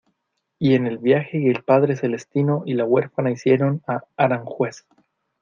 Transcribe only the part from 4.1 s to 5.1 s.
aranjuez.